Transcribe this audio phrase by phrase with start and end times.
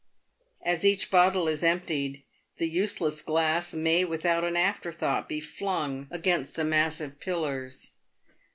[0.63, 2.23] As each bottle is emptied,
[2.55, 7.91] the useless glass may, without an after thought, be flung against the massive pillars.